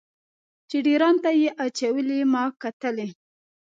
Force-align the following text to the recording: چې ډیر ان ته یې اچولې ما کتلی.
چې 0.69 0.77
ډیر 0.87 1.01
ان 1.07 1.15
ته 1.23 1.29
یې 1.39 1.49
اچولې 1.65 2.19
ما 2.33 2.43
کتلی. 2.61 3.09